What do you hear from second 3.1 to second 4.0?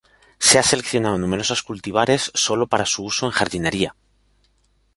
en jardinería.